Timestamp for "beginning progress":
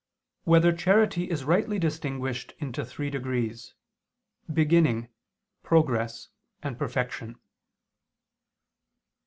4.51-6.29